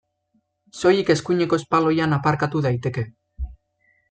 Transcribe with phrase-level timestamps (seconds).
[0.79, 3.05] Soilik eskuineko espaloian aparkatu daiteke.